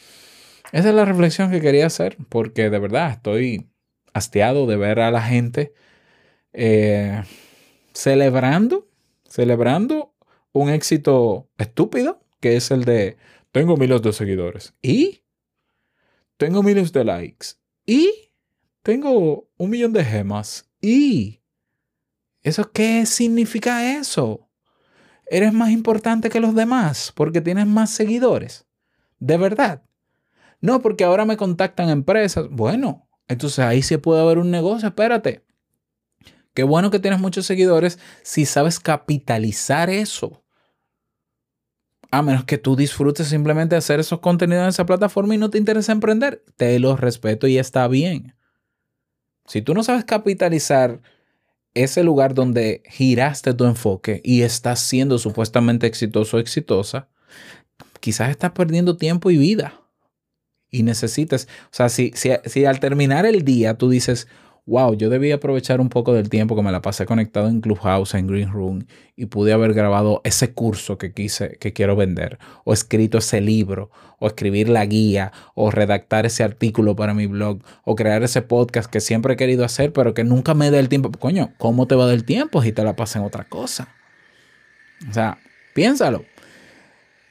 esa 0.72 0.90
es 0.90 0.96
la 0.96 1.06
reflexión 1.06 1.52
que 1.52 1.62
quería 1.62 1.86
hacer, 1.88 2.18
porque 2.30 2.70
de 2.70 2.80
verdad 2.80 3.12
estoy 3.12 3.70
hastiado 4.14 4.66
de 4.66 4.78
ver 4.78 5.00
a 5.00 5.12
la 5.12 5.22
gente 5.22 5.74
eh, 6.54 7.22
celebrando, 7.94 8.88
celebrando 9.28 10.16
un 10.54 10.70
éxito 10.70 11.50
estúpido, 11.58 12.22
que 12.40 12.56
es 12.56 12.72
el 12.72 12.86
de 12.86 13.18
tengo 13.52 13.78
miles 13.78 14.02
de 14.02 14.12
seguidores 14.12 14.74
y 14.82 15.24
tengo 16.38 16.62
miles 16.62 16.92
de 16.92 17.06
likes 17.06 17.48
y 17.86 18.34
tengo 18.82 19.50
un 19.58 19.70
millón 19.70 19.94
de 19.94 20.04
gemas 20.04 20.70
y 20.82 21.42
¿Eso 22.46 22.72
qué 22.72 23.08
significa 23.08 23.98
eso? 23.98 24.48
¿Eres 25.26 25.52
más 25.52 25.72
importante 25.72 26.30
que 26.30 26.40
los 26.40 26.54
demás 26.54 27.12
porque 27.16 27.42
tienes 27.42 27.66
más 27.66 27.90
seguidores? 27.90 28.68
¿De 29.18 29.36
verdad? 29.36 29.82
No, 30.62 30.80
porque 30.80 31.04
ahora 31.04 31.26
me 31.26 31.38
contactan 31.38 31.90
empresas. 31.90 32.48
Bueno, 32.52 33.10
entonces 33.28 33.58
ahí 33.66 33.82
sí 33.82 33.98
puede 33.98 34.22
haber 34.22 34.38
un 34.38 34.52
negocio. 34.52 34.88
Espérate. 34.88 35.44
Qué 36.54 36.62
bueno 36.62 36.92
que 36.92 37.00
tienes 37.00 37.20
muchos 37.20 37.48
seguidores 37.48 37.98
si 38.22 38.46
sabes 38.46 38.80
capitalizar 38.80 39.90
eso. 39.90 40.44
A 42.12 42.22
menos 42.22 42.46
que 42.46 42.60
tú 42.60 42.76
disfrutes 42.76 43.28
simplemente 43.28 43.76
hacer 43.76 44.00
esos 44.00 44.20
contenidos 44.20 44.62
en 44.62 44.70
esa 44.70 44.86
plataforma 44.86 45.34
y 45.34 45.40
no 45.40 45.50
te 45.50 45.58
interesa 45.58 45.94
emprender. 45.94 46.46
Te 46.58 46.78
lo 46.78 46.96
respeto 46.96 47.48
y 47.48 47.58
está 47.58 47.88
bien. 47.88 48.36
Si 49.48 49.64
tú 49.64 49.74
no 49.74 49.84
sabes 49.84 50.06
capitalizar 50.06 51.02
ese 51.76 52.04
lugar 52.04 52.34
donde 52.34 52.82
giraste 52.90 53.54
tu 53.54 53.66
enfoque 53.66 54.22
y 54.24 54.42
estás 54.42 54.80
siendo 54.80 55.20
supuestamente 55.20 55.86
exitoso 55.86 56.38
o 56.38 56.40
exitosa, 56.40 57.10
quizás 58.00 58.30
estás 58.30 58.52
perdiendo 58.52 58.98
tiempo 58.98 59.30
y 59.30 59.38
vida. 59.38 59.82
Y 60.72 60.84
necesitas, 60.84 61.48
o 61.66 61.76
sea, 61.76 61.90
si, 61.90 62.12
si, 62.16 62.32
si 62.46 62.66
al 62.66 62.80
terminar 62.80 63.26
el 63.26 63.44
día 63.44 63.78
tú 63.78 63.90
dices, 63.90 64.28
wow, 64.66 64.96
yo 64.96 65.10
debí 65.10 65.32
aprovechar 65.32 65.80
un 65.80 65.90
poco 65.90 66.14
del 66.14 66.30
tiempo 66.30 66.56
que 66.56 66.64
me 66.64 66.72
la 66.72 66.82
pasé 66.82 67.06
conectado 67.06 67.48
en 67.48 67.62
Clubhouse, 67.62 68.16
en 68.16 68.28
Green 68.28 68.52
Room, 68.52 68.86
y 69.16 69.28
pude 69.28 69.54
haber 69.54 69.74
grabado 69.74 70.22
ese 70.24 70.54
curso 70.54 70.98
que 70.98 71.14
quise, 71.14 71.58
que 71.60 71.74
quiero 71.74 71.96
vender, 71.96 72.40
o 72.64 72.74
escrito 72.74 73.20
ese 73.20 73.42
libro, 73.42 73.92
o 74.20 74.28
escribir 74.28 74.70
la 74.70 74.86
guía, 74.86 75.32
o 75.54 75.70
redactar 75.70 76.26
ese 76.26 76.44
artículo 76.44 76.96
para 76.96 77.14
mi 77.14 77.28
blog, 77.28 77.60
o 77.84 77.96
crear 77.96 78.24
ese 78.24 78.42
podcast 78.42 78.90
que 78.90 79.02
siempre 79.02 79.34
he 79.34 79.38
querido 79.38 79.64
hacer, 79.64 79.94
pero 79.94 80.14
que 80.14 80.24
nunca 80.24 80.54
me 80.54 80.72
da 80.72 80.80
el 80.80 80.90
tiempo. 80.90 81.12
Coño, 81.12 81.54
¿cómo 81.58 81.88
te 81.88 81.96
va 81.96 82.08
del 82.08 82.26
tiempo 82.26 82.62
si 82.64 82.72
te 82.72 82.84
la 82.84 82.96
pasas 82.96 83.18
en 83.18 83.24
otra 83.24 83.44
cosa? 83.44 83.90
O 85.08 85.14
sea, 85.14 85.38
piénsalo. 85.76 86.26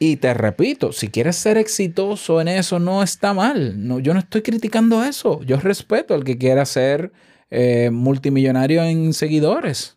Y 0.07 0.19
te 0.19 0.35
repito, 0.35 0.93
si 0.93 1.09
quieres 1.09 1.35
ser 1.37 1.57
exitoso 1.57 2.39
en 2.39 2.49
eso, 2.49 2.79
no 2.79 3.03
está 3.03 3.33
mal. 3.33 3.89
No, 3.89 4.01
yo 4.01 4.13
no 4.13 4.21
estoy 4.21 4.43
criticando 4.43 5.03
eso. 5.03 5.43
Yo 5.45 5.57
respeto 5.59 6.13
al 6.13 6.25
que 6.25 6.37
quiera 6.37 6.67
ser 6.67 7.11
eh, 7.51 7.89
multimillonario 7.91 8.83
en 8.83 9.15
seguidores. 9.15 9.97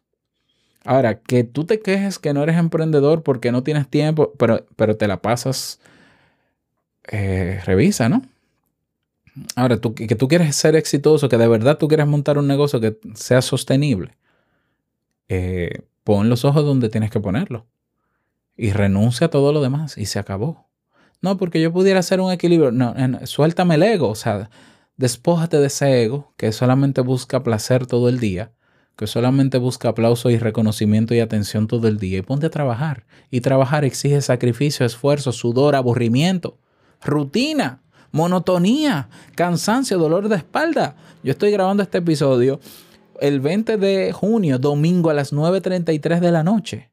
Ahora, 0.86 1.20
que 1.20 1.44
tú 1.44 1.66
te 1.66 1.82
quejes 1.82 2.20
que 2.20 2.34
no 2.34 2.42
eres 2.42 2.56
emprendedor 2.56 3.22
porque 3.22 3.52
no 3.52 3.64
tienes 3.64 3.90
tiempo, 3.90 4.32
pero, 4.40 4.66
pero 4.78 4.96
te 4.96 5.10
la 5.10 5.22
pasas, 5.22 5.82
eh, 7.12 7.60
revisa, 7.66 8.08
¿no? 8.08 8.22
Ahora, 9.58 9.76
tú, 9.76 9.94
que 9.94 10.16
tú 10.16 10.30
quieres 10.30 10.56
ser 10.56 10.78
exitoso, 10.78 11.28
que 11.28 11.38
de 11.38 11.50
verdad 11.50 11.78
tú 11.78 11.90
quieres 11.90 12.08
montar 12.08 12.38
un 12.38 12.48
negocio 12.48 12.80
que 12.80 12.98
sea 13.14 13.42
sostenible, 13.42 14.16
eh, 15.28 15.82
pon 16.06 16.30
los 16.30 16.46
ojos 16.46 16.64
donde 16.64 16.88
tienes 16.88 17.12
que 17.12 17.20
ponerlos 17.20 17.64
y 18.58 18.72
renuncia 18.72 19.28
a 19.28 19.30
todo 19.30 19.54
lo 19.54 19.62
demás 19.62 19.98
y 19.98 20.06
se 20.08 20.20
acabó. 20.20 20.68
No, 21.22 21.38
porque 21.38 21.62
yo 21.62 21.72
pudiera 21.72 22.00
hacer 22.00 22.20
un 22.20 22.32
equilibrio. 22.32 22.72
No, 22.72 22.94
suéltame 23.26 23.76
el 23.76 23.84
ego. 23.84 24.10
O 24.10 24.16
sea, 24.16 24.50
Despójate 24.98 25.60
de 25.60 25.68
ese 25.68 26.04
ego 26.04 26.34
que 26.38 26.52
solamente 26.52 27.02
busca 27.02 27.44
placer 27.44 27.86
todo 27.86 28.10
el 28.10 28.20
día, 28.20 28.52
que 28.96 29.06
solamente 29.06 29.60
busca 29.60 29.90
aplauso 29.90 30.32
y 30.32 30.40
reconocimiento 30.40 31.14
y 31.14 31.20
atención 31.20 31.68
todo 31.68 31.88
el 31.88 32.00
día 32.00 32.18
y 32.18 32.22
ponte 32.24 32.48
a 32.48 32.50
trabajar. 32.50 33.06
Y 33.30 33.42
trabajar 33.42 33.86
exige 33.86 34.22
sacrificio, 34.22 34.88
esfuerzo, 34.88 35.32
sudor, 35.32 35.76
aburrimiento, 35.76 36.58
rutina, 37.04 37.84
monotonía, 38.12 39.10
cansancio, 39.36 40.00
dolor 40.00 40.30
de 40.30 40.38
espalda. 40.38 40.96
Yo 41.22 41.32
estoy 41.32 41.52
grabando 41.52 41.84
este 41.84 42.00
episodio 42.00 42.60
el 43.22 43.40
20 43.40 43.78
de 43.78 44.12
junio, 44.12 44.58
domingo 44.58 45.12
a 45.12 45.14
las 45.14 45.32
9.33 45.32 46.20
de 46.20 46.32
la 46.32 46.44
noche. 46.44 46.90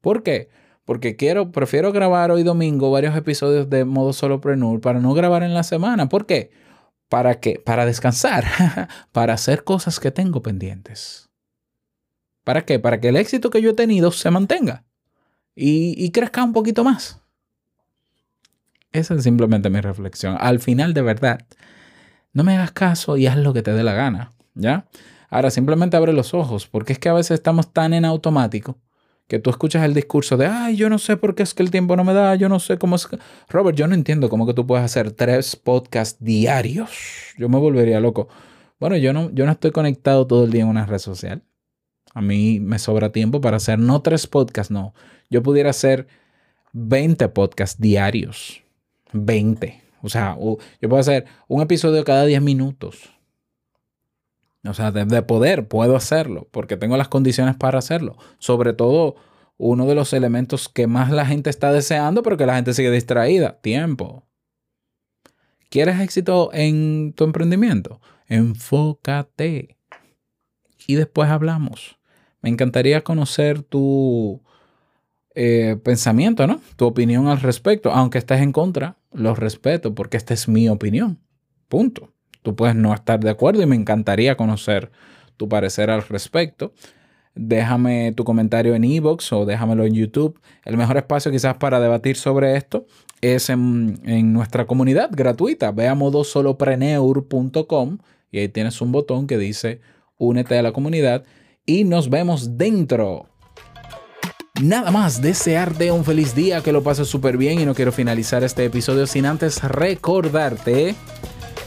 ¿Por 0.00 0.22
qué? 0.22 0.48
Porque 0.86 1.16
quiero, 1.16 1.50
prefiero 1.50 1.92
grabar 1.92 2.30
hoy 2.30 2.44
domingo 2.44 2.92
varios 2.92 3.16
episodios 3.16 3.68
de 3.68 3.84
modo 3.84 4.12
solopreneur 4.12 4.80
para 4.80 5.00
no 5.00 5.14
grabar 5.14 5.42
en 5.42 5.52
la 5.52 5.64
semana. 5.64 6.08
¿Por 6.08 6.26
qué? 6.26 6.52
¿Para 7.08 7.40
qué? 7.40 7.60
Para 7.62 7.84
descansar, 7.84 8.44
para 9.12 9.34
hacer 9.34 9.64
cosas 9.64 9.98
que 9.98 10.12
tengo 10.12 10.42
pendientes. 10.42 11.28
¿Para 12.44 12.64
qué? 12.64 12.78
Para 12.78 13.00
que 13.00 13.08
el 13.08 13.16
éxito 13.16 13.50
que 13.50 13.60
yo 13.60 13.70
he 13.70 13.74
tenido 13.74 14.12
se 14.12 14.30
mantenga 14.30 14.84
y, 15.56 15.92
y 16.02 16.12
crezca 16.12 16.44
un 16.44 16.52
poquito 16.52 16.84
más. 16.84 17.20
Esa 18.92 19.14
es 19.14 19.24
simplemente 19.24 19.68
mi 19.68 19.80
reflexión. 19.80 20.36
Al 20.38 20.60
final, 20.60 20.94
de 20.94 21.02
verdad, 21.02 21.46
no 22.32 22.44
me 22.44 22.54
hagas 22.54 22.70
caso 22.70 23.16
y 23.16 23.26
haz 23.26 23.36
lo 23.36 23.52
que 23.52 23.62
te 23.62 23.72
dé 23.72 23.82
la 23.82 23.94
gana, 23.94 24.30
¿ya? 24.54 24.86
Ahora, 25.30 25.50
simplemente 25.50 25.96
abre 25.96 26.12
los 26.12 26.32
ojos, 26.32 26.68
porque 26.68 26.92
es 26.92 27.00
que 27.00 27.08
a 27.08 27.12
veces 27.12 27.32
estamos 27.32 27.72
tan 27.72 27.92
en 27.92 28.04
automático 28.04 28.78
que 29.28 29.38
tú 29.38 29.50
escuchas 29.50 29.84
el 29.84 29.94
discurso 29.94 30.36
de, 30.36 30.46
ay, 30.46 30.76
yo 30.76 30.88
no 30.88 30.98
sé 30.98 31.16
por 31.16 31.34
qué 31.34 31.42
es 31.42 31.54
que 31.54 31.62
el 31.62 31.70
tiempo 31.70 31.96
no 31.96 32.04
me 32.04 32.14
da, 32.14 32.34
yo 32.36 32.48
no 32.48 32.60
sé 32.60 32.78
cómo 32.78 32.96
es. 32.96 33.08
Robert, 33.48 33.76
yo 33.76 33.86
no 33.88 33.94
entiendo 33.94 34.28
cómo 34.28 34.46
que 34.46 34.54
tú 34.54 34.66
puedes 34.66 34.84
hacer 34.84 35.10
tres 35.12 35.56
podcasts 35.56 36.22
diarios. 36.22 36.90
Yo 37.36 37.48
me 37.48 37.58
volvería 37.58 38.00
loco. 38.00 38.28
Bueno, 38.78 38.96
yo 38.96 39.12
no, 39.12 39.30
yo 39.32 39.46
no 39.46 39.52
estoy 39.52 39.72
conectado 39.72 40.26
todo 40.26 40.44
el 40.44 40.52
día 40.52 40.62
en 40.62 40.68
una 40.68 40.86
red 40.86 40.98
social. 40.98 41.42
A 42.14 42.20
mí 42.22 42.60
me 42.60 42.78
sobra 42.78 43.10
tiempo 43.10 43.40
para 43.40 43.56
hacer 43.56 43.78
no 43.78 44.00
tres 44.00 44.26
podcasts, 44.26 44.70
no. 44.70 44.94
Yo 45.28 45.42
pudiera 45.42 45.70
hacer 45.70 46.06
20 46.72 47.28
podcasts 47.30 47.80
diarios. 47.80 48.62
20. 49.12 49.82
O 50.02 50.08
sea, 50.08 50.36
yo 50.38 50.88
puedo 50.88 51.00
hacer 51.00 51.26
un 51.48 51.62
episodio 51.62 52.04
cada 52.04 52.24
10 52.24 52.40
minutos. 52.42 53.15
O 54.68 54.74
sea, 54.74 54.90
de, 54.90 55.22
poder 55.22 55.68
puedo 55.68 55.96
hacerlo 55.96 56.48
porque 56.50 56.76
tengo 56.76 56.96
las 56.96 57.08
condiciones 57.08 57.56
para 57.56 57.78
hacerlo. 57.78 58.16
Sobre 58.38 58.72
todo, 58.72 59.16
uno 59.58 59.86
de 59.86 59.94
los 59.94 60.12
elementos 60.12 60.68
que 60.68 60.86
más 60.86 61.10
la 61.10 61.26
gente 61.26 61.50
está 61.50 61.72
deseando, 61.72 62.22
pero 62.22 62.36
que 62.36 62.46
la 62.46 62.56
gente 62.56 62.74
sigue 62.74 62.90
distraída, 62.90 63.60
tiempo. 63.60 64.24
¿Quieres 65.70 66.00
éxito 66.00 66.50
en 66.52 67.12
tu 67.14 67.24
emprendimiento? 67.24 68.00
Enfócate. 68.28 69.76
Y 70.86 70.94
después 70.94 71.28
hablamos. 71.28 71.98
Me 72.40 72.50
encantaría 72.50 73.02
conocer 73.02 73.62
tu 73.62 74.42
eh, 75.34 75.76
pensamiento, 75.82 76.46
¿no? 76.46 76.60
Tu 76.76 76.86
opinión 76.86 77.26
al 77.26 77.40
respecto. 77.40 77.90
Aunque 77.90 78.18
estés 78.18 78.40
en 78.40 78.52
contra, 78.52 78.96
lo 79.12 79.34
respeto 79.34 79.94
porque 79.94 80.16
esta 80.16 80.34
es 80.34 80.48
mi 80.48 80.68
opinión. 80.68 81.18
Punto. 81.68 82.15
Tú 82.46 82.54
puedes 82.54 82.76
no 82.76 82.94
estar 82.94 83.18
de 83.18 83.30
acuerdo 83.30 83.60
y 83.60 83.66
me 83.66 83.74
encantaría 83.74 84.36
conocer 84.36 84.92
tu 85.36 85.48
parecer 85.48 85.90
al 85.90 86.04
respecto. 86.04 86.72
Déjame 87.34 88.12
tu 88.12 88.22
comentario 88.22 88.76
en 88.76 88.84
Evox 88.84 89.32
o 89.32 89.44
déjamelo 89.44 89.84
en 89.84 89.94
YouTube. 89.94 90.38
El 90.64 90.76
mejor 90.76 90.96
espacio 90.96 91.32
quizás 91.32 91.56
para 91.56 91.80
debatir 91.80 92.14
sobre 92.14 92.56
esto 92.56 92.86
es 93.20 93.50
en, 93.50 94.32
nuestra 94.32 94.64
comunidad 94.64 95.10
gratuita. 95.10 95.72
Ve 95.72 95.88
a 95.88 95.96
modosolopreneur.com 95.96 97.98
y 98.30 98.38
ahí 98.38 98.48
tienes 98.48 98.80
un 98.80 98.92
botón 98.92 99.26
que 99.26 99.38
dice 99.38 99.80
únete 100.16 100.56
a 100.56 100.62
la 100.62 100.70
comunidad 100.70 101.24
y 101.66 101.82
nos 101.82 102.10
vemos 102.10 102.56
dentro. 102.56 103.26
Nada 104.62 104.92
más, 104.92 105.20
desearte 105.20 105.90
un 105.90 106.04
feliz 106.04 106.36
día, 106.36 106.62
que 106.62 106.70
lo 106.70 106.84
pases 106.84 107.08
súper 107.08 107.38
bien 107.38 107.60
y 107.60 107.66
no 107.66 107.74
quiero 107.74 107.90
finalizar 107.90 108.44
este 108.44 108.66
episodio 108.66 109.08
sin 109.08 109.26
antes 109.26 109.64
recordarte 109.64 110.94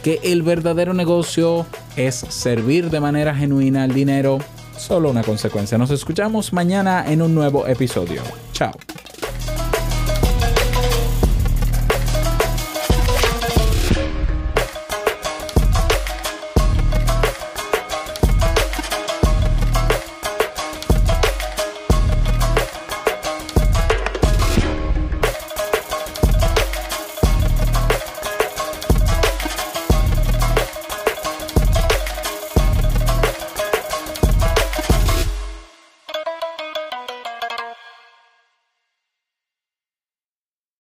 que 0.04 0.20
el 0.24 0.42
verdadero 0.44 0.94
negocio 0.94 1.66
es 1.96 2.16
servir 2.16 2.90
de 2.90 3.00
manera 3.00 3.36
genuina 3.36 3.86
el 3.86 3.94
dinero, 3.94 4.40
solo 4.78 5.10
una 5.10 5.24
consecuencia. 5.24 5.78
Nos 5.78 5.92
escuchamos 5.92 6.54
mañana 6.54 7.06
en 7.08 7.22
un 7.22 7.36
nuevo 7.36 7.68
episodio. 7.68 8.22
Chao. 8.54 8.72